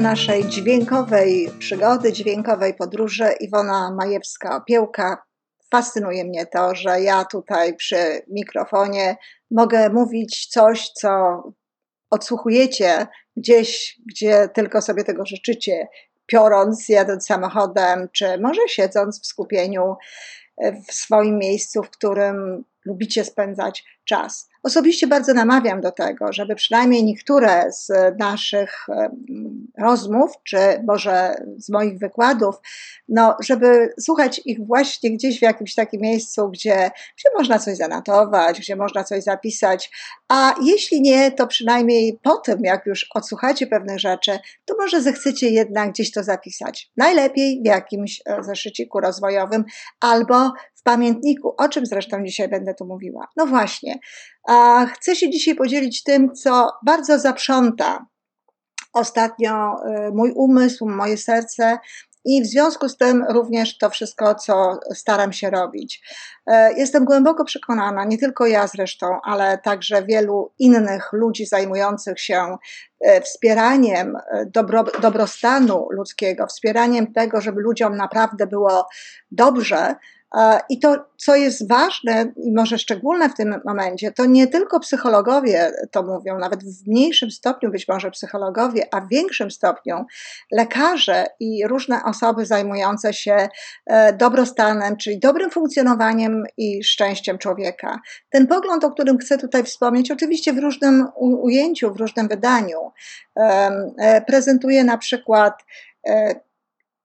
[0.00, 5.16] naszej dźwiękowej przygody, dźwiękowej podróży Iwona Majewska-Opiełka.
[5.70, 9.16] Fascynuje mnie to, że ja tutaj przy mikrofonie
[9.50, 11.42] mogę mówić coś, co
[12.10, 15.88] odsłuchujecie gdzieś, gdzie tylko sobie tego życzycie,
[16.26, 19.94] piorąc, jadąc samochodem, czy może siedząc w skupieniu
[20.88, 24.49] w swoim miejscu, w którym lubicie spędzać czas.
[24.62, 28.86] Osobiście bardzo namawiam do tego, żeby przynajmniej niektóre z naszych
[29.78, 32.54] rozmów, czy może z moich wykładów,
[33.08, 38.60] no, żeby słuchać ich właśnie gdzieś w jakimś takim miejscu, gdzie, gdzie można coś zanotować,
[38.60, 39.90] gdzie można coś zapisać,
[40.28, 45.50] a jeśli nie, to przynajmniej po tym, jak już odsłuchacie pewnych rzeczy, to może zechcecie
[45.50, 46.90] jednak gdzieś to zapisać.
[46.96, 49.64] Najlepiej w jakimś e, zeszyciku rozwojowym
[50.00, 53.28] albo w pamiętniku, o czym zresztą dzisiaj będę tu mówiła.
[53.36, 53.98] No właśnie,
[54.92, 58.06] chcę się dzisiaj podzielić tym, co bardzo zaprząta
[58.92, 59.74] ostatnio
[60.08, 61.78] y, mój umysł, moje serce.
[62.24, 66.02] I w związku z tym również to wszystko, co staram się robić.
[66.46, 72.56] E, jestem głęboko przekonana, nie tylko ja zresztą, ale także wielu innych ludzi zajmujących się
[73.00, 78.88] e, wspieraniem e, dobro, dobrostanu ludzkiego, wspieraniem tego, żeby ludziom naprawdę było
[79.30, 79.94] dobrze,
[80.68, 85.72] i to, co jest ważne i może szczególne w tym momencie, to nie tylko psychologowie
[85.90, 90.04] to mówią, nawet w mniejszym stopniu być może psychologowie, a w większym stopniu
[90.52, 93.48] lekarze i różne osoby zajmujące się
[93.86, 98.00] e, dobrostanem, czyli dobrym funkcjonowaniem i szczęściem człowieka.
[98.30, 102.92] Ten pogląd, o którym chcę tutaj wspomnieć, oczywiście w różnym ujęciu, w różnym wydaniu,
[103.36, 105.64] e, prezentuje na przykład
[106.08, 106.40] e,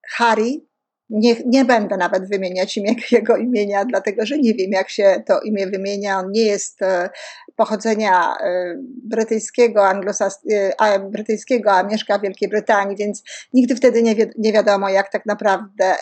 [0.10, 0.62] Harry,
[1.10, 5.42] nie, nie będę nawet wymieniać imię, jego imienia, dlatego że nie wiem, jak się to
[5.42, 6.20] imię wymienia.
[6.20, 7.10] On nie jest e,
[7.56, 13.24] pochodzenia e, brytyjskiego, anglosas, e, a, brytyjskiego, a mieszka w Wielkiej Brytanii, więc
[13.54, 15.96] nigdy wtedy nie, wi nie wiadomo, jak tak naprawdę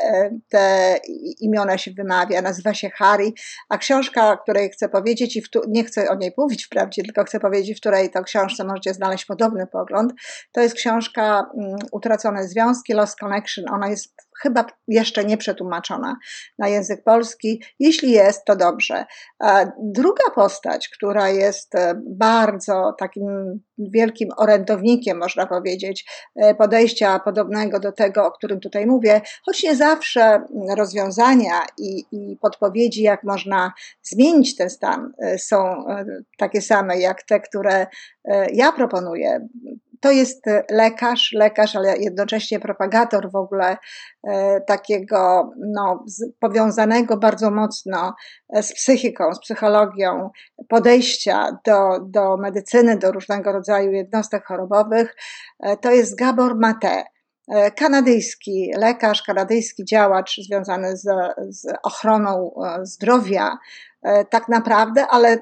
[0.50, 0.96] te
[1.40, 2.42] imiona się wymawia.
[2.42, 3.32] Nazywa się Harry,
[3.70, 7.40] a książka, o której chcę powiedzieć, i nie chcę o niej mówić wprawdzie, tylko chcę
[7.40, 10.14] powiedzieć, w której to książce możecie znaleźć podobny pogląd,
[10.52, 13.66] to jest książka um, Utracone Związki, Lost Connection.
[13.70, 16.16] Ona jest chyba jeszcze nie przetłumaczona
[16.58, 17.64] na język polski.
[17.80, 19.06] Jeśli jest, to dobrze.
[19.80, 26.06] Druga postać, która jest e, bardzo takim wielkim orędownikiem, można powiedzieć,
[26.36, 30.42] e, podejścia podobnego do tego, o którym tutaj mówię, choć nie zawsze
[30.78, 33.74] rozwiązania i, i podpowiedzi, jak można
[34.04, 35.86] zmienić ten stan, e, są
[36.38, 37.88] takie same jak te, które
[38.54, 39.48] ja proponuję
[40.04, 43.78] to jest e, lekarz, lekarz, ale jednocześnie propagator w ogóle
[44.24, 46.06] e, takiego no,
[46.40, 48.16] powiązanego bardzo mocno
[48.50, 50.30] e, z psychiką, z psychologią
[50.70, 55.16] podejścia do, do medycyny, do różnego rodzaju jednostek chorobowych.
[55.82, 57.04] To jest Gabor Mate
[57.78, 61.04] kanadyjski lekarz, kanadyjski działacz związany z,
[61.50, 63.58] z ochroną zdrowia,
[64.30, 65.38] tak naprawdę, ale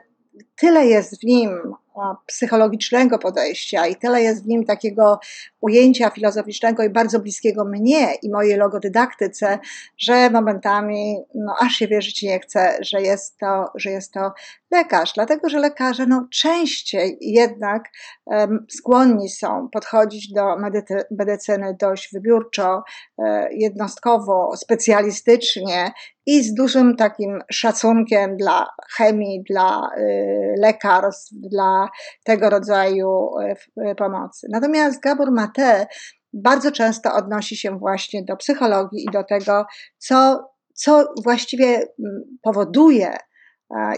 [0.55, 1.75] tyle jest w nim
[2.25, 5.19] psychologicznego podejścia i tyle jest w nim takiego
[5.61, 9.59] ujęcia filozoficznego i bardzo bliskiego mnie i mojej logodydaktyce,
[9.97, 14.31] że momentami no, aż się wierzyć nie chce, że jest to, że jest to
[14.71, 17.83] lekarz, dlatego że lekarze no, częściej jednak
[18.25, 20.55] um, skłonni są podchodzić do
[21.11, 22.83] medycyny dość wybiórczo,
[23.19, 25.91] e, jednostkowo, specjalistycznie
[26.25, 31.89] i z dużym takim szacunkiem dla chemii, dla y, lekarstw, dla
[32.23, 33.29] tego rodzaju
[33.91, 34.47] y, pomocy.
[34.51, 35.31] Natomiast Gabor
[36.33, 39.65] Bardzo często odnosi się właśnie do psychologii i do tego,
[39.97, 40.39] co,
[40.73, 43.17] co właściwie mm, powoduje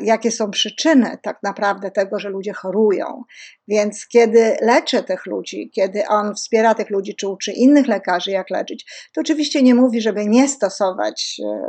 [0.02, 3.24] jakie są przyczyny tak naprawdę tego, że ludzie chorują.
[3.68, 8.50] Więc kiedy leczę tych ludzi, kiedy on wspiera tych ludzi, czy uczy innych lekarzy, jak
[8.50, 11.68] leczyć, to oczywiście nie mówi, żeby nie stosować e,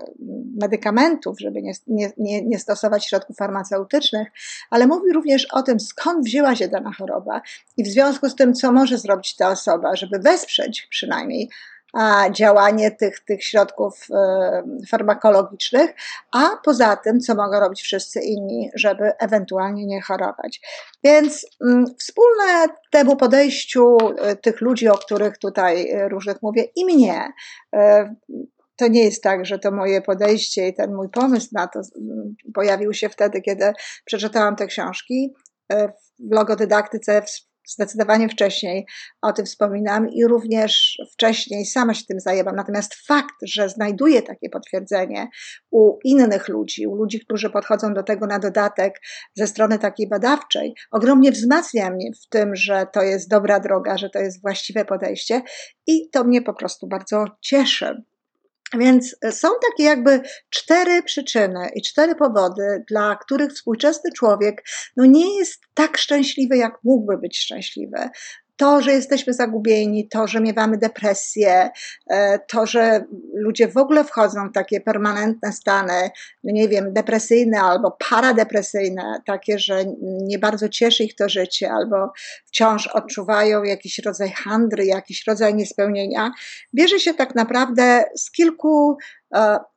[0.60, 1.72] medykamentów, żeby nie,
[2.16, 4.28] nie, nie stosować środków farmaceutycznych,
[4.70, 7.40] ale mówi również o tym, skąd wzięła się dana choroba
[7.76, 11.48] i w związku z tym, co może zrobić ta osoba, żeby wesprzeć przynajmniej
[12.31, 15.94] działanie tych, tych środków e, farmakologicznych,
[16.32, 20.61] a poza tym, co mogą robić wszyscy inni, żeby ewentualnie nie chorować.
[21.05, 26.85] Więc mm, wspólne temu podejściu e, tych ludzi, o których tutaj e, różnych mówię, i
[26.85, 27.32] mnie,
[28.76, 31.81] to nie jest tak, że to moje podejście i ten mój pomysł na to
[32.55, 33.73] pojawił się wtedy, kiedy
[34.05, 35.35] przeczytałam te książki.
[36.19, 37.23] W logodydaktyce
[37.69, 38.87] zdecydowanie wcześniej
[39.22, 42.56] o tym wspominam i również wcześniej sama się tym zajęłam.
[42.56, 45.28] Natomiast fakt, że znajduję takie potwierdzenie
[45.70, 49.00] u innych ludzi, u ludzi, którzy podchodzą do tego na dodatek
[49.34, 54.11] ze strony takiej badawczej, ogromnie wzmacnia mnie w tym, że to jest dobra droga, że
[54.11, 55.43] to jest właściwe podejście
[55.87, 58.05] i to mnie po prostu bardzo cieszy.
[58.78, 60.20] Więc są takie jakby
[60.50, 64.64] cztery przyczyny i cztery powody, dla których współczesny człowiek
[64.96, 67.99] no nie jest tak szczęśliwy, jak mógłby być szczęśliwy
[68.56, 71.70] to, że jesteśmy zagubieni, to, że miewamy depresję,
[72.10, 73.04] e, to, że
[73.34, 76.10] ludzie w ogóle wchodzą w takie permanentne stany,
[76.44, 82.12] no nie wiem, depresyjne albo paradepresyjne, takie, że nie bardzo cieszy ich to życie, albo
[82.46, 86.32] wciąż odczuwają jakiś rodzaj handry, jakiś rodzaj niespełnienia,
[86.74, 88.96] bierze się tak naprawdę z kilku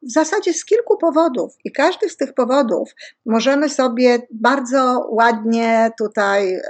[0.02, 2.90] w zasadzie z kilku powodów i każdy z tych powodów
[3.26, 6.62] możemy sobie bardzo ładnie tutaj e,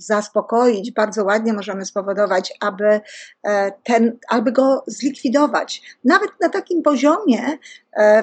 [0.00, 3.00] zaspokoić, bardzo ładnie możemy spowodować, aby
[3.44, 5.82] e, ten, aby go zlikwidować.
[6.04, 7.58] Nawet na takim poziomie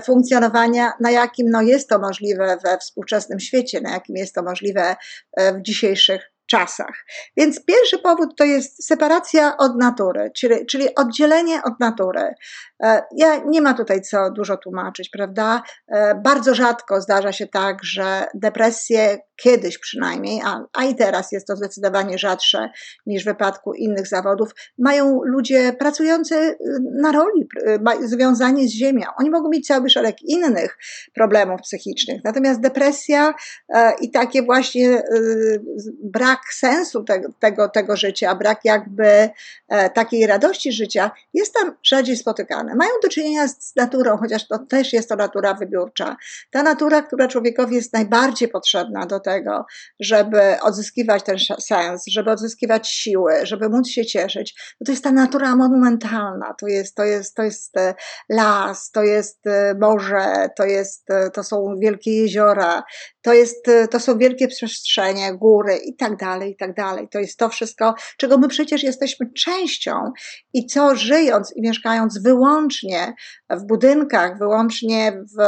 [0.03, 4.95] funkcjonowania, na jakim no jest to możliwe we współczesnym świecie, na jakim jest to możliwe
[5.38, 7.05] w dzisiejszych czasach.
[7.38, 12.33] Więc pierwszy powód to jest separacja od natury, czyli, czyli oddzielenie od natury.
[12.83, 15.61] E, ja nie ma tutaj co dużo tłumaczyć, prawda?
[15.88, 21.47] E, bardzo rzadko zdarza się tak, że depresje kiedyś przynajmniej, a, a i teraz jest
[21.47, 22.69] to zdecydowanie rzadsze
[23.05, 26.57] niż w wypadku innych zawodów, mają ludzie pracujący y,
[27.01, 27.47] na roli,
[28.01, 29.05] y, związani z ziemią.
[29.19, 30.77] Oni mogą mieć cały szereg innych
[31.15, 33.33] problemów psychicznych, natomiast depresja
[33.69, 35.61] e, i takie właśnie y,
[36.38, 37.06] brak sensu
[37.39, 39.30] tego, tego, życia, brak jakby
[39.94, 42.75] takiej radości życia jest tam rzadziej spotykany.
[42.75, 46.16] Mają do czynienia z naturą, chociaż to też jest to natura wybiórcza.
[46.51, 49.66] Ta natura, która człowiekowi jest najbardziej potrzebna do tego,
[50.00, 55.12] żeby odzyskiwać ten sens, żeby odzyskiwać siły, żeby móc się cieszyć, no to jest ta
[55.12, 57.94] natura monumentalna, to jest, to jest, to jest e,
[58.30, 62.84] las, to jest e, morze, to, jest, e, to są wielkie jeziora,
[63.22, 67.07] to, jest, to są wielkie przestrzenie, góry i tak dalej, i tak dalej.
[67.12, 70.12] To jest to wszystko, czego my przecież jesteśmy częścią
[70.53, 73.13] i co żyjąc i mieszkając wyłącznie
[73.50, 75.44] w budynkach, wyłącznie w,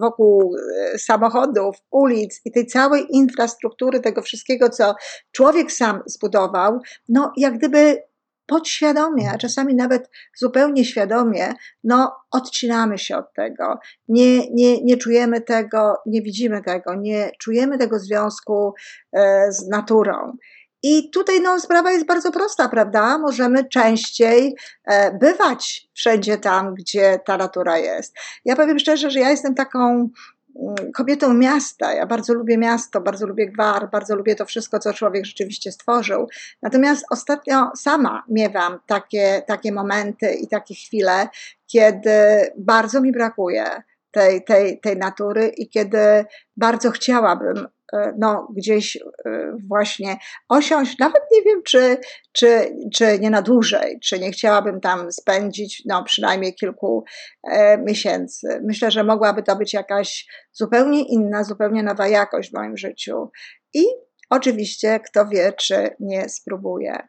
[0.00, 0.56] wokół
[0.98, 4.94] samochodów, ulic i tej całej infrastruktury, tego wszystkiego, co
[5.32, 8.02] człowiek sam zbudował, no jak gdyby
[8.46, 11.54] podświadomie, a czasami nawet zupełnie świadomie,
[11.84, 13.78] no odcinamy się od tego,
[14.08, 18.74] nie, nie, nie czujemy tego, nie widzimy tego, nie czujemy tego związku
[19.12, 20.36] e, z naturą.
[20.82, 23.18] I tutaj no, sprawa jest bardzo prosta, prawda?
[23.18, 28.14] Możemy częściej e, bywać wszędzie tam, gdzie ta natura jest.
[28.44, 30.08] Ja powiem szczerze, że ja jestem taką
[30.94, 31.94] kobietą miasta.
[31.94, 36.28] Ja bardzo lubię miasto, bardzo lubię gwar, bardzo lubię to wszystko, co człowiek rzeczywiście stworzył.
[36.62, 41.28] Natomiast ostatnio sama miewam takie, takie momenty i takie chwile,
[41.66, 42.10] kiedy
[42.58, 46.24] bardzo mi brakuje tej, tej, tej natury i kiedy
[46.56, 47.68] bardzo chciałabym
[48.18, 49.00] no, gdzieś e,
[49.68, 50.16] właśnie
[50.48, 51.96] osiąść, nawet nie wiem, czy,
[52.32, 57.04] czy, czy nie na dłużej, czy nie chciałabym tam spędzić no, przynajmniej kilku
[57.50, 58.60] e, miesięcy.
[58.64, 63.30] Myślę, że mogłaby to być jakaś zupełnie inna, zupełnie nowa jakość w moim życiu.
[63.74, 63.84] I
[64.30, 67.08] oczywiście, kto wie, czy nie spróbuję.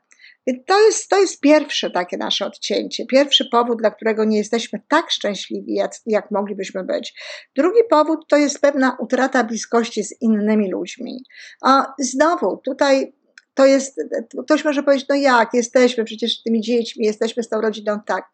[0.68, 5.12] To jest, to jest pierwsze takie nasze odcięcie, pierwszy powód, dla którego nie jesteśmy tak
[5.12, 7.14] szczęśliwi, jak, jak moglibyśmy być.
[7.56, 11.24] Drugi powód to jest pewna utrata bliskości z innymi ludźmi.
[11.62, 13.14] A znowu, tutaj
[13.54, 14.02] to jest,
[14.44, 18.26] ktoś może powiedzieć, no jak, jesteśmy przecież tymi dziećmi, jesteśmy z tą rodziną, tak,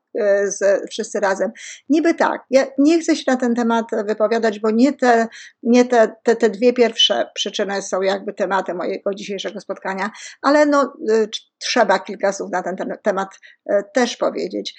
[0.46, 1.52] z, wszyscy razem.
[1.90, 2.42] Niby tak.
[2.50, 5.28] Ja nie chcę się na ten temat wypowiadać, bo nie te,
[5.64, 10.94] nie te, te, te dwie pierwsze przyczyny są jakby tematem mojego dzisiejszego spotkania, ale no,
[11.12, 11.28] e,
[11.64, 13.30] trzeba kilka słów na ten temat
[13.66, 14.76] e, też powiedzieć.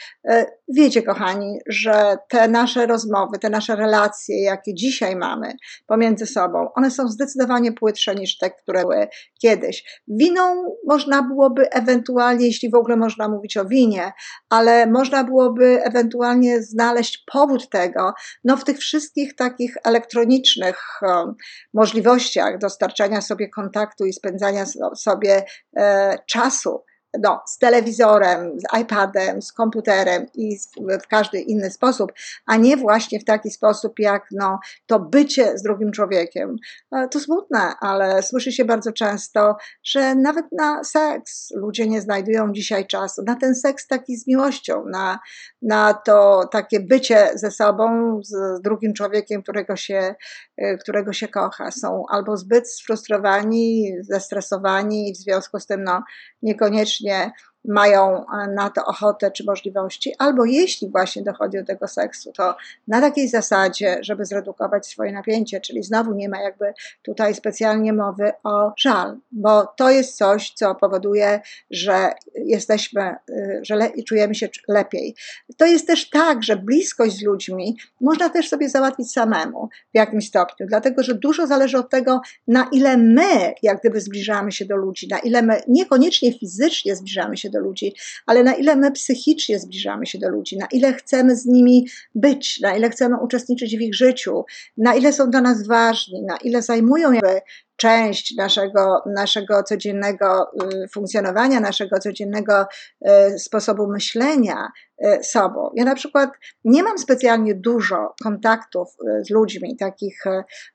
[0.69, 5.53] Wiecie, kochani, że te nasze rozmowy, te nasze relacje, jakie dzisiaj mamy
[5.87, 9.09] pomiędzy sobą, one są zdecydowanie płytsze niż te, które były
[9.41, 10.03] kiedyś.
[10.09, 14.13] Winą można byłoby ewentualnie, jeśli w ogóle można mówić o winie,
[14.51, 18.13] ale można byłoby ewentualnie znaleźć powód tego,
[18.45, 21.35] no w tych wszystkich takich elektronicznych um,
[21.75, 24.65] możliwościach dostarczania sobie kontaktu i spędzania
[24.97, 25.45] sobie
[25.77, 26.85] e, czasu
[27.23, 30.59] no, z telewizorem, z iPadem, z komputerem i
[31.03, 32.13] w każdy inny sposób,
[32.47, 36.57] a nie właśnie w taki sposób, jak no, to bycie z drugim człowiekiem.
[36.93, 42.53] E, to smutne, ale słyszy się bardzo często, że nawet na seks ludzie nie znajdują
[42.53, 43.23] dzisiaj czasu.
[43.27, 45.19] Na ten seks taki z miłością, na,
[45.63, 50.15] na to takie bycie ze sobą, z drugim człowiekiem, którego się
[50.81, 56.03] którego się kocha, są albo zbyt sfrustrowani, zestresowani i w związku z tym no,
[56.43, 57.33] niekoniecznie
[57.65, 62.57] mają e, na to ochotę czy możliwości, albo jeśli właśnie dochodzi do tego seksu, to
[62.89, 68.33] na takiej zasadzie, żeby zredukować swoje napięcie, czyli znowu nie ma jakby tutaj specjalnie mowy
[68.45, 71.41] o żal, bo to jest coś, co powoduje,
[71.71, 73.17] że jesteśmy, e,
[73.63, 75.15] że le- czujemy się lepiej.
[75.57, 80.29] To jest też tak, że bliskość z ludźmi można też sobie załatwić samemu w jakimś
[80.29, 84.77] stopniu, dlatego że dużo zależy od tego, na ile my, jak gdyby zbliżamy się do
[84.77, 87.95] ludzi, na ile my niekoniecznie fizycznie zbliżamy się do ludzi,
[88.27, 92.61] ale na ile my psychicznie zbliżamy się do ludzi, na ile chcemy z nimi być,
[92.61, 94.45] na ile chcemy uczestniczyć w ich życiu,
[94.77, 97.13] na ile są dla nas ważni, na ile zajmują
[97.77, 100.51] część naszego, naszego codziennego
[100.85, 102.67] y, funkcjonowania, naszego codziennego
[103.33, 104.69] y, sposobu myślenia
[105.05, 105.71] y, sobą.
[105.75, 106.31] Ja na przykład
[106.65, 108.89] nie mam specjalnie dużo kontaktów
[109.27, 110.25] z ludźmi, takich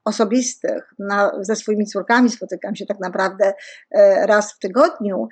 [0.05, 0.93] osobistych.
[0.99, 3.53] Na, ze swoimi córkami spotykam się tak naprawdę
[4.25, 5.27] raz w tygodniu,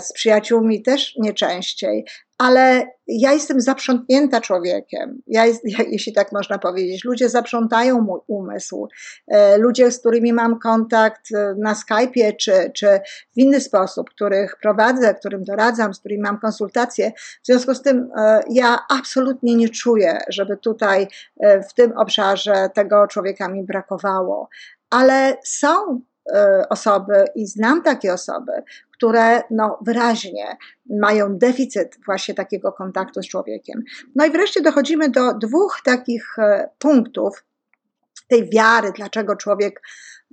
[0.00, 2.04] z przyjaciółmi też nie częściej,
[2.40, 5.22] ale ja jestem zaprzątnięta człowiekiem.
[5.26, 7.04] Ja jest, jeśli tak można powiedzieć.
[7.04, 8.88] Ludzie zaprzątają mój umysł.
[9.28, 13.00] E, ludzie, z którymi mam kontakt e, na Skype'ie czy, czy
[13.32, 17.12] w inny sposób, których prowadzę, którym doradzam, z którymi mam konsultacje.
[17.42, 21.08] W związku z tym e, ja absolutnie nie czuję, żeby tutaj
[21.70, 24.48] w tym obszarze tego człowieka mi brakowało.
[24.90, 26.00] Ale są
[26.68, 28.52] osoby i znam takie osoby,
[28.92, 30.56] które no, wyraźnie
[31.00, 33.82] mają deficyt właśnie takiego kontaktu z człowiekiem.
[34.14, 37.44] No i wreszcie dochodzimy do dwóch takich e, punktów
[38.28, 39.80] tej wiary, dlaczego człowiek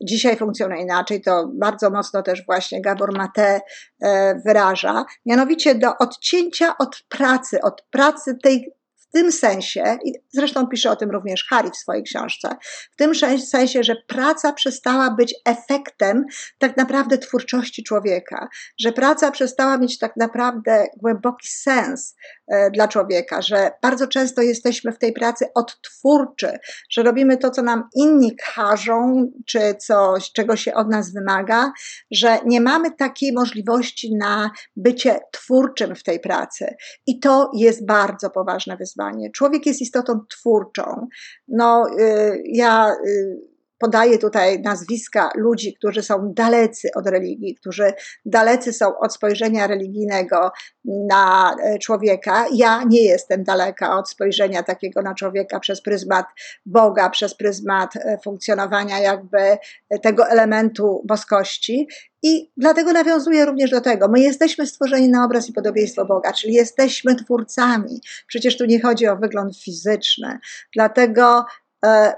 [0.02, 3.62] dzisiaj funkcjonuje inaczej, to bardzo mocno też właśnie Gabor Mate
[4.02, 8.77] e, wyraża, mianowicie do odcięcia od pracy, od pracy tej
[9.18, 12.50] tym sensie, i zresztą pisze o tym również Harry w swojej książce,
[12.92, 16.26] w tym sensie, że praca przestała być efektem
[16.58, 18.48] tak naprawdę twórczości człowieka,
[18.80, 22.16] że praca przestała mieć tak naprawdę głęboki sens
[22.48, 26.58] e, dla człowieka, że bardzo często jesteśmy w tej pracy odtwórczy,
[26.90, 31.72] że robimy to, co nam inni każą, czy coś, czego się od nas wymaga,
[32.12, 36.76] że nie mamy takiej możliwości na bycie twórczym w tej pracy.
[37.08, 41.08] I to jest bardzo poważne wyzwanie Człowiek jest istotą twórczą.
[41.48, 47.94] No, y, ja y, podaję tutaj nazwiska ludzi, którzy są dalecy od religii, którzy
[48.26, 50.52] dalecy są od spojrzenia religijnego
[50.86, 52.46] na e, człowieka.
[52.54, 56.26] Ja nie jestem daleka od spojrzenia takiego na człowieka przez pryzmat
[56.66, 59.58] Boga, przez pryzmat e, funkcjonowania jakby
[60.02, 61.88] tego elementu boskości.
[62.24, 64.08] I dlatego nawiązuję również do tego.
[64.08, 68.02] My jesteśmy stworzeni na obraz i podobieństwo Boga, czyli jesteśmy twórcami.
[68.28, 70.40] Przecież tu nie chodzi o wygląd fizyczny.
[70.74, 71.67] Dlatego E,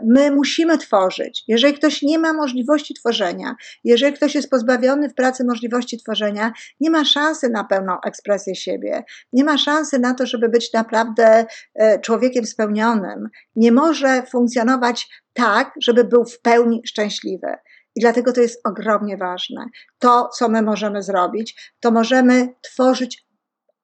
[0.06, 1.44] my musimy tworzyć.
[1.48, 6.90] Jeżeli ktoś nie ma możliwości tworzenia, jeżeli ktoś jest pozbawiony w pracy możliwości tworzenia, nie
[6.90, 12.00] ma szansy na pełną ekspresję siebie, nie ma szansy na to, żeby być naprawdę e,
[12.00, 17.48] człowiekiem spełnionym, nie może funkcjonować tak, żeby był w pełni szczęśliwy.
[17.96, 19.66] I dlatego to jest ogromnie ważne.
[20.00, 23.26] To, co my możemy zrobić, to możemy tworzyć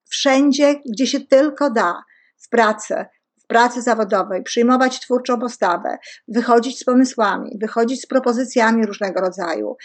[0.10, 2.03] wszędzie, gdzie się tylko da,
[2.38, 3.05] w pracy,
[3.48, 5.98] pracy zawodowej, przyjmować twórczą postawę,
[6.28, 9.75] wychodzić z pomysłami, wychodzić z propozycjami różnego rodzaju,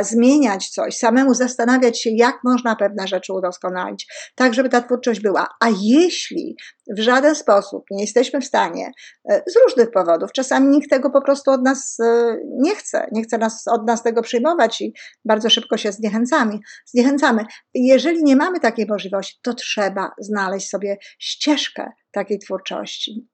[0.00, 5.46] zmieniać coś, samemu zastanawiać się, jak można pewne rzeczy udoskonalić, tak żeby ta twórczość była.
[5.60, 6.56] A jeśli
[6.96, 8.92] w żaden sposób nie jesteśmy w stanie,
[9.30, 13.22] e, z różnych powodów, czasami nikt tego po prostu od nas e, nie chce, nie
[13.22, 14.94] chce nas, od nas tego przyjmować i
[15.24, 16.58] bardzo szybko się zniechęcamy.
[16.86, 17.44] zniechęcamy.
[17.74, 23.28] Jeżeli nie mamy takiej możliwości, to trzeba znaleźć sobie ścieżkę takiej twórczości.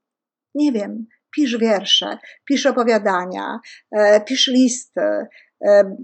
[0.55, 3.61] Nie wiem, pisz wiersze, pisz opowiadania,
[3.91, 5.01] e, pisz listy,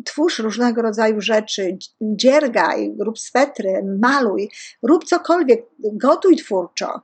[0.05, 4.51] twórz różnego rodzaju rzeczy, dziergaj, rób swetry, maluj,
[4.83, 7.03] rób cokolwiek, gotuj twórczo.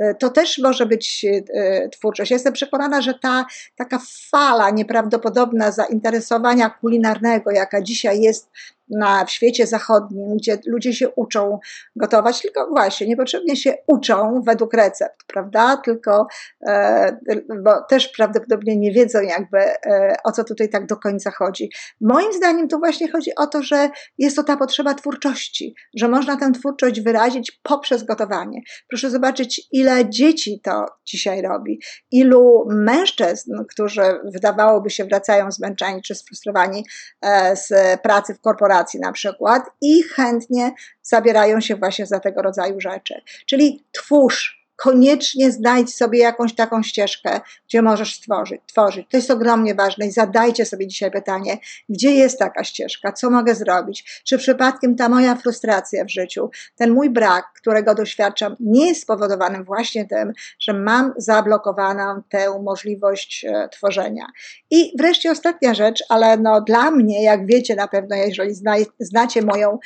[0.00, 2.30] E, to też może być e, twórczość.
[2.30, 8.50] Jestem przekonana, że ta taka fala nieprawdopodobna zainteresowania kulinarnego, jaka dzisiaj jest
[8.90, 11.58] na, w świecie zachodnim, gdzie ludzie się uczą
[11.96, 15.76] gotować, tylko właśnie niepotrzebnie się uczą według recept, prawda?
[15.76, 16.26] Tylko,
[16.66, 17.16] e,
[17.64, 21.70] bo też prawdopodobnie nie wiedzą jakby e, o co tutaj tak do końca chodzi.
[22.00, 26.36] Moim zdaniem tu właśnie chodzi o to, że jest to ta potrzeba twórczości, że można
[26.36, 28.60] tę twórczość wyrazić poprzez gotowanie.
[28.88, 36.14] Proszę zobaczyć, ile dzieci to dzisiaj robi, ilu mężczyzn, którzy wydawałoby się wracają zmęczeni czy
[36.14, 36.84] sfrustrowani
[37.22, 42.42] e, z pracy w korporacji, korporacji na przykład i chętnie zabierają się właśnie za tego
[42.42, 43.14] rodzaju rzeczy.
[43.46, 48.60] Czyli twórz, koniecznie znajdź sobie jakąś taką ścieżkę, gdzie możesz tworzyć.
[48.66, 49.06] tworzyć.
[49.10, 53.54] To jest ogromnie ważne i zadajcie sobie dzisiaj pytanie, gdzie jest taka ścieżka, co mogę
[53.54, 54.22] zrobić?
[54.24, 59.64] Czy przypadkiem ta moja frustracja w życiu, ten mój brak, którego doświadczam, nie jest spowodowany
[59.64, 64.26] właśnie tym, że mam zablokowaną tę możliwość e, tworzenia.
[64.70, 68.54] I wreszcie ostatnia rzecz, ale no dla mnie, jak wiecie na pewno, jeżeli
[69.00, 69.78] znacie moją,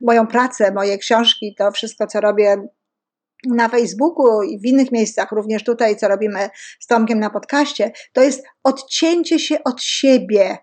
[0.00, 2.56] moją pracę, moje książki, to wszystko, co robię
[3.46, 6.48] na Facebooku i w innych miejscach, również tutaj, co robimy
[6.80, 10.58] z Tomkiem na podcaście, to jest odcięcie się od siebie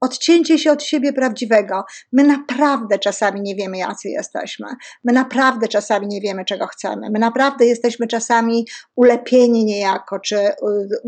[0.00, 1.84] Odcięcie się od siebie prawdziwego.
[2.12, 4.66] My naprawdę czasami nie wiemy, jacy jesteśmy.
[5.04, 7.10] My naprawdę czasami nie wiemy, czego chcemy.
[7.10, 8.66] My naprawdę jesteśmy czasami
[8.96, 10.54] ulepieni niejako, czy y,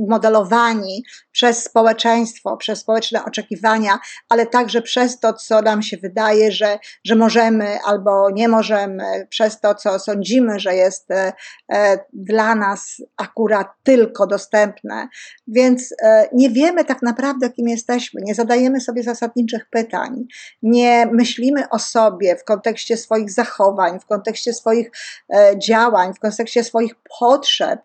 [0.09, 6.79] modelowani przez społeczeństwo, przez społeczne oczekiwania, ale także przez to, co nam się wydaje, że,
[7.05, 11.33] że możemy albo nie możemy, przez to, co sądzimy, że jest e,
[11.73, 15.09] e, dla nas akurat tylko dostępne.
[15.47, 15.95] Więc
[16.33, 18.21] nie wiemy tak naprawdę, kim jesteśmy.
[18.25, 20.25] Nie zadajemy sobie zasadniczych pytań,
[20.63, 24.91] nie myślimy o sobie w kontekście swoich zachowań, w kontekście swoich
[25.35, 27.81] e, działań, w kontekście swoich potrzeb,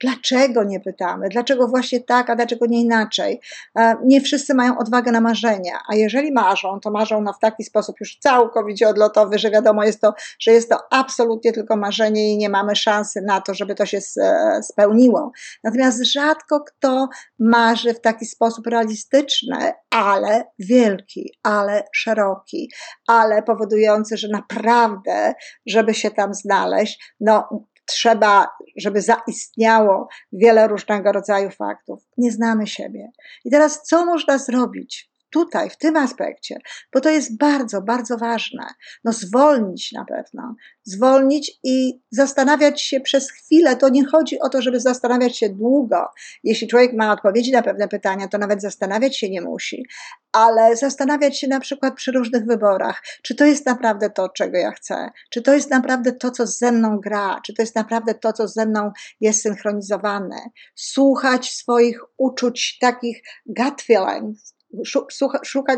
[0.00, 1.28] Dlaczego nie pytamy?
[1.28, 3.40] Dlaczego właśnie tak, a dlaczego nie inaczej?
[3.78, 7.64] E, nie wszyscy mają odwagę na marzenia, a jeżeli marzą, to marzą na w taki
[7.64, 12.38] sposób już całkowicie odlotowy, że wiadomo jest to, że jest to absolutnie tylko marzenie i
[12.38, 15.32] nie mamy szansy na to, żeby to się e, spełniło.
[15.64, 22.70] Natomiast rzadko kto marzy w taki sposób realistyczny, ale wielki, ale szeroki,
[23.06, 25.34] ale powodujący, że naprawdę,
[25.66, 27.48] żeby się tam znaleźć, no
[27.90, 32.02] trzeba, żeby zaistniało wiele różnego rodzaju faktów.
[32.18, 33.10] Nie znamy siebie.
[33.44, 35.09] I teraz co można zrobić?
[35.30, 36.58] Tutaj, w tym aspekcie,
[36.92, 38.66] bo to jest bardzo, bardzo ważne.
[39.04, 43.76] No, zwolnić na pewno, zwolnić i zastanawiać się przez chwilę.
[43.76, 46.06] To nie chodzi o to, żeby zastanawiać się długo.
[46.44, 49.84] Jeśli człowiek ma odpowiedzi na pewne pytania, to nawet zastanawiać się nie musi,
[50.32, 54.70] ale zastanawiać się na przykład przy różnych wyborach, czy to jest naprawdę to, czego ja
[54.70, 58.32] chcę, czy to jest naprawdę to, co ze mną gra, czy to jest naprawdę to,
[58.32, 60.36] co ze mną jest synchronizowane.
[60.74, 64.54] Słuchać swoich uczuć, takich gut feelings,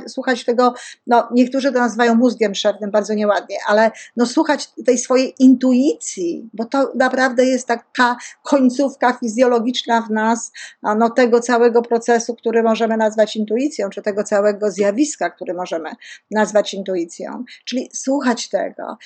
[0.06, 0.74] słuchać tego,
[1.06, 6.64] no niektórzy to nazywają mózgiem szewnym, bardzo nieładnie, ale no słuchać tej swojej intuicji, bo
[6.64, 10.52] to naprawdę jest taka końcówka fizjologiczna w nas,
[10.82, 15.90] no tego całego procesu, który możemy nazwać intuicją, czy tego całego zjawiska, który możemy
[16.30, 17.44] nazwać intuicją.
[17.64, 18.96] Czyli słuchać tego,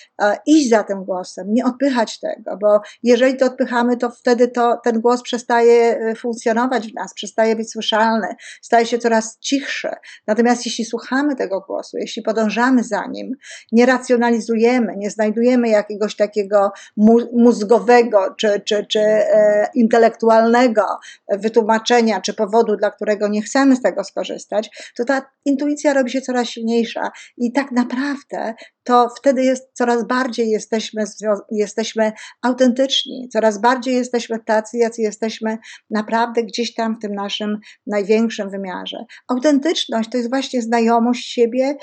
[0.46, 5.00] iść za tym głosem, nie odpychać tego, bo jeżeli to odpychamy, to wtedy to, ten
[5.00, 8.28] głos przestaje e, funkcjonować w nas, przestaje być słyszalny,
[8.62, 9.75] staje się coraz cichszy,
[10.26, 13.36] Natomiast jeśli słuchamy tego głosu, jeśli podążamy za nim,
[13.72, 16.72] nie racjonalizujemy, nie znajdujemy jakiegoś takiego
[17.32, 20.82] mózgowego czy, czy, czy e, intelektualnego
[21.28, 26.20] wytłumaczenia czy powodu, dla którego nie chcemy z tego skorzystać, to ta intuicja robi się
[26.20, 28.54] coraz silniejsza i tak naprawdę
[28.86, 31.04] to wtedy jest coraz bardziej jesteśmy,
[31.50, 35.58] jesteśmy autentyczni, coraz bardziej jesteśmy tacy, jacy jesteśmy
[35.90, 39.04] naprawdę gdzieś tam w tym naszym największym wymiarze.
[39.28, 41.76] Autentyczność to jest właśnie znajomość siebie,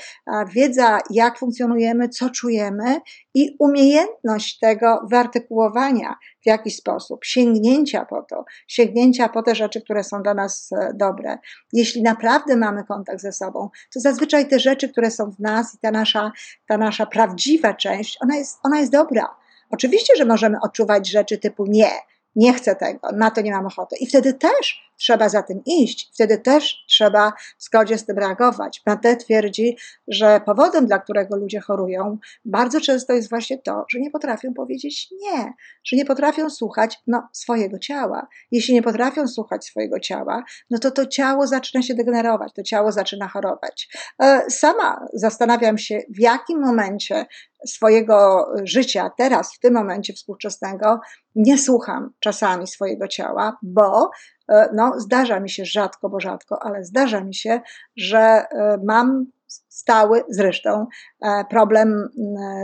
[0.54, 3.00] wiedza, jak funkcjonujemy, co czujemy
[3.34, 6.14] i umiejętność tego wyartykułowania
[6.44, 10.90] w jakiś sposób, sięgnięcia po to, sięgnięcia po te rzeczy, które są dla nas e,
[10.94, 11.38] dobre.
[11.72, 15.78] Jeśli naprawdę mamy kontakt ze sobą, to zazwyczaj te rzeczy, które są w nas i
[15.78, 16.32] ta nasza,
[16.66, 19.36] ta nasza prawdziwa część, ona jest, ona jest dobra.
[19.70, 21.90] Oczywiście, że możemy odczuwać rzeczy typu nie,
[22.36, 23.96] nie chcę tego, na to nie mam ochoty.
[23.96, 28.80] I wtedy też trzeba za tym iść, wtedy też trzeba w zgodzie z tym reagować.
[28.80, 29.76] Pate twierdzi,
[30.08, 35.08] że powodem, dla którego ludzie chorują, bardzo często jest właśnie to, że nie potrafią powiedzieć
[35.22, 35.52] nie,
[35.84, 38.26] że nie potrafią słuchać no, swojego ciała.
[38.50, 42.92] Jeśli nie potrafią słuchać swojego ciała, no to to ciało zaczyna się degenerować, to ciało
[42.92, 43.88] zaczyna chorować.
[44.22, 47.26] E, sama zastanawiam się, w jakim momencie
[47.66, 51.00] swojego życia, teraz, w tym momencie współczesnego,
[51.34, 54.10] nie słucham czasami swojego ciała, bo
[54.48, 57.60] e, no, zdarza mi się rzadko, bo rzadko, ale zdarza mi się,
[57.96, 59.26] że e, mam
[59.68, 60.86] stały zresztą
[61.22, 62.08] e, problem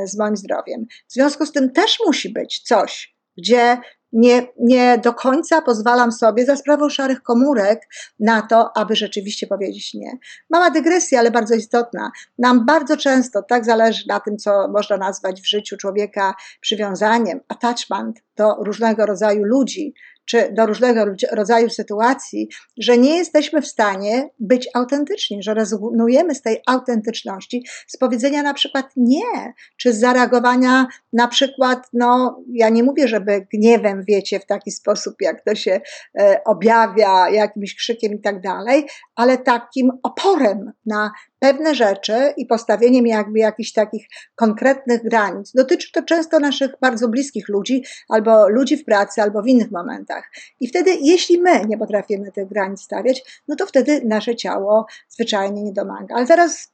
[0.05, 0.87] z moim zdrowiem.
[1.09, 3.79] W związku z tym też musi być coś, gdzie
[4.12, 7.88] nie, nie do końca pozwalam sobie za sprawą szarych komórek
[8.20, 10.12] na to, aby rzeczywiście powiedzieć nie.
[10.51, 12.11] Mała dygresja, ale bardzo istotna.
[12.38, 18.23] Nam bardzo często tak zależy na tym, co można nazwać w życiu człowieka przywiązaniem, attachment
[18.37, 19.94] do różnego rodzaju ludzi,
[20.31, 26.43] czy do różnego rodzaju sytuacji, że nie jesteśmy w stanie być autentyczni, że rezygnujemy z
[26.43, 32.83] tej autentyczności, z powiedzenia na przykład nie, czy z zareagowania na przykład, no ja nie
[32.83, 35.81] mówię, żeby gniewem, wiecie, w taki sposób, jak to się
[36.19, 43.07] e, objawia, jakimś krzykiem i tak dalej, ale takim oporem na pewne rzeczy i postawieniem
[43.07, 45.53] jakby jakichś takich konkretnych granic.
[45.53, 50.19] Dotyczy to często naszych bardzo bliskich ludzi, albo ludzi w pracy, albo w innych momentach.
[50.61, 55.62] I wtedy, jeśli my nie potrafimy tych granic stawiać, no to wtedy nasze ciało zwyczajnie
[55.62, 56.14] nie domaga.
[56.14, 56.72] Ale teraz,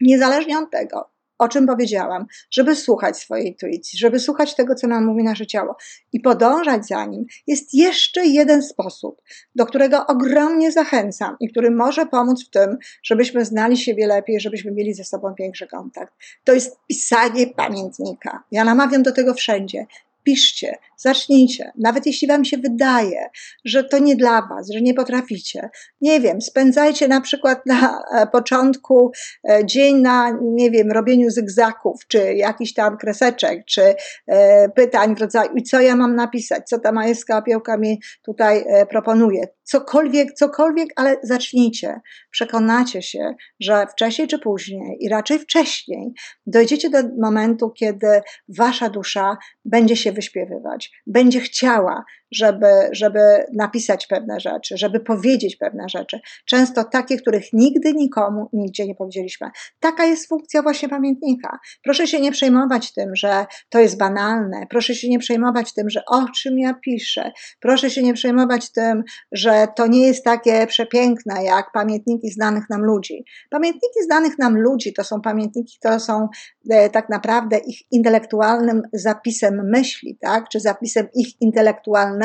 [0.00, 5.06] niezależnie od tego, o czym powiedziałam, żeby słuchać swojej intuicji, żeby słuchać tego, co nam
[5.06, 5.76] mówi nasze ciało
[6.12, 9.22] i podążać za nim, jest jeszcze jeden sposób,
[9.54, 14.72] do którego ogromnie zachęcam i który może pomóc w tym, żebyśmy znali siebie lepiej, żebyśmy
[14.72, 16.14] mieli ze sobą większy kontakt.
[16.44, 18.42] To jest pisanie pamiętnika.
[18.50, 19.86] Ja namawiam do tego wszędzie
[20.22, 21.72] piszcie, zacznijcie.
[21.78, 23.28] Nawet jeśli Wam się wydaje,
[23.64, 25.70] że to nie dla Was, że nie potraficie.
[26.00, 29.12] Nie wiem, spędzajcie na przykład na e, początku
[29.48, 33.94] e, dzień na, nie wiem, robieniu zygzaków, czy jakiś tam kreseczek, czy
[34.26, 38.64] e, pytań w rodzaju, i co ja mam napisać, co ta majewska opiełka mi tutaj
[38.90, 39.44] proponuje.
[39.62, 42.00] Cokolwiek, cokolwiek, ale zacznijcie.
[42.30, 46.12] Przekonacie się, że wcześniej czy później, i raczej wcześniej,
[46.46, 53.20] dojdziecie do momentu, kiedy Wasza dusza będzie się wyśpiewywać, będzie chciała żeby, żeby
[53.52, 56.20] napisać pewne rzeczy, żeby powiedzieć pewne rzeczy.
[56.44, 59.50] Często takie, których nigdy nikomu nigdzie nie powiedzieliśmy.
[59.80, 61.58] Taka jest funkcja właśnie pamiętnika.
[61.84, 64.66] Proszę się nie przejmować tym, że to jest banalne.
[64.70, 67.32] Proszę się nie przejmować tym, że o czym ja piszę.
[67.60, 72.84] Proszę się nie przejmować tym, że to nie jest takie przepiękne jak pamiętniki znanych nam
[72.84, 73.24] ludzi.
[73.50, 76.28] Pamiętniki znanych nam ludzi to są pamiętniki, które są
[76.70, 80.48] e, tak naprawdę ich intelektualnym zapisem myśli, tak?
[80.48, 82.19] czy zapisem ich intelektualnym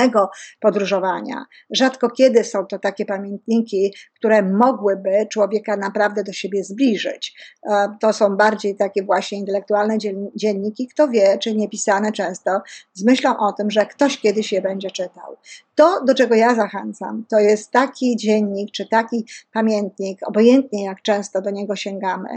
[0.59, 1.45] podróżowania.
[1.69, 7.35] Rzadko kiedy są to takie pamiętniki, które mogłyby człowieka naprawdę do siebie zbliżyć.
[7.69, 9.97] E, to są bardziej takie właśnie intelektualne
[10.35, 12.61] dzienniki, kto wie, czy nie pisane często,
[12.93, 15.37] z myślą o tym, że ktoś kiedyś je będzie czytał.
[15.75, 21.41] To, do czego ja zachęcam, to jest taki dziennik, czy taki pamiętnik, obojętnie jak często
[21.41, 22.29] do niego sięgamy,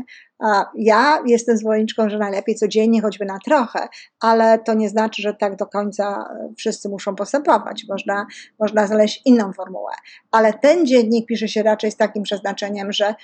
[0.74, 3.88] ja jestem zwolenniczką, że najlepiej codziennie, choćby na trochę,
[4.20, 7.84] ale to nie znaczy, że tak do końca e, wszyscy muszą postępować.
[7.88, 8.26] Można,
[8.58, 9.92] można znaleźć inną formułę.
[10.30, 13.14] Ale ten dziennik pisze się raczej z takim przeznaczeniem, że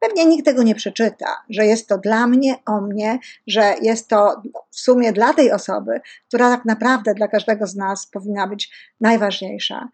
[0.00, 4.42] Pewnie nikt tego nie przeczyta, że jest to dla mnie, o mnie, że jest to
[4.70, 9.88] w sumie dla tej osoby, która tak naprawdę dla każdego z nas powinna być najważniejsza.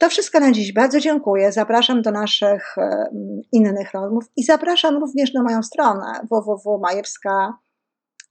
[0.00, 0.72] To wszystko na dziś.
[0.72, 1.52] Bardzo dziękuję.
[1.52, 3.08] Zapraszam do naszych e,
[3.52, 7.58] innych rozmów i zapraszam również na moją stronę www.majewska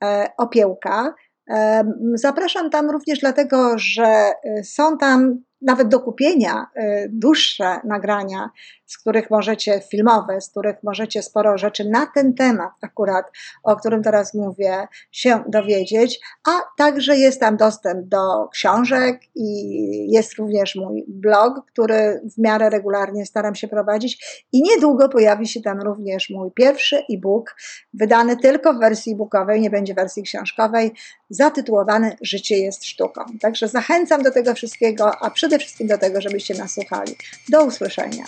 [0.04, 1.14] e.
[1.50, 4.32] E, zapraszam tam również dlatego, że
[4.64, 6.68] są tam nawet do kupienia
[7.10, 8.50] dłuższe nagrania
[8.94, 13.26] z których możecie, filmowe, z których możecie sporo rzeczy na ten temat akurat,
[13.64, 20.34] o którym teraz mówię, się dowiedzieć, a także jest tam dostęp do książek i jest
[20.34, 25.82] również mój blog, który w miarę regularnie staram się prowadzić i niedługo pojawi się tam
[25.82, 27.56] również mój pierwszy e-book,
[27.94, 30.92] wydany tylko w wersji e-bookowej, nie będzie wersji książkowej,
[31.30, 33.22] zatytułowany Życie jest sztuką.
[33.42, 37.16] Także zachęcam do tego wszystkiego, a przede wszystkim do tego, żebyście nas słuchali.
[37.50, 38.26] Do usłyszenia.